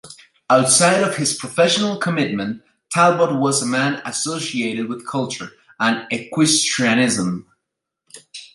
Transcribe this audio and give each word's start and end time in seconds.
Outside 0.49 1.03
of 1.03 1.17
his 1.17 1.35
professional 1.35 1.95
commitment, 1.95 2.63
Talbot 2.89 3.35
was 3.39 3.61
a 3.61 3.67
man 3.67 4.01
associated 4.03 4.89
with 4.89 5.05
culture 5.07 5.51
and 5.79 6.07
equestrianism. 6.11 7.45